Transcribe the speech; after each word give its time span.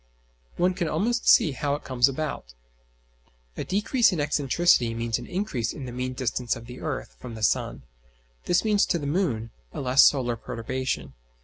One 0.57 0.73
can 0.73 0.87
almost 0.89 1.29
see 1.29 1.51
how 1.51 1.75
it 1.75 1.83
comes 1.83 2.09
about. 2.09 2.55
A 3.55 3.63
decrease 3.63 4.11
in 4.11 4.17
excentricity 4.19 4.95
means 4.95 5.19
an 5.19 5.27
increase 5.27 5.73
in 5.73 5.95
mean 5.95 6.13
distance 6.13 6.55
of 6.55 6.65
the 6.65 6.79
earth 6.81 7.15
from 7.19 7.35
the 7.35 7.43
sun. 7.43 7.83
This 8.45 8.65
means 8.65 8.87
to 8.87 8.97
the 8.97 9.05
moon 9.05 9.51
a 9.71 9.79
less 9.79 10.01
solar 10.03 10.35
perturbation. 10.35 11.13